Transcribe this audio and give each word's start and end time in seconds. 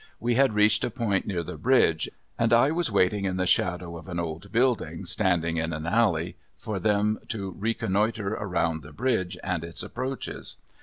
We 0.19 0.33
had 0.33 0.53
reached 0.53 0.83
a 0.83 0.89
point 0.89 1.27
near 1.27 1.43
the 1.43 1.57
bridge, 1.57 2.09
and 2.35 2.51
I 2.53 2.71
was 2.71 2.89
waiting 2.89 3.25
in 3.25 3.37
the 3.37 3.45
shadow 3.45 3.97
of 3.97 4.07
an 4.07 4.19
old 4.19 4.51
building 4.51 5.05
standing 5.05 5.57
in 5.57 5.73
an 5.73 5.85
alley 5.85 6.37
for 6.57 6.79
them 6.79 7.19
to 7.27 7.51
reconnoiter 7.59 8.29
around 8.33 8.81
the 8.81 8.93
bridge 8.93 9.37
and 9.43 9.63
its 9.63 9.83
approaches. 9.83 10.55